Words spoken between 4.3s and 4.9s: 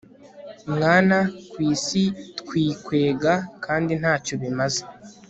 bimaze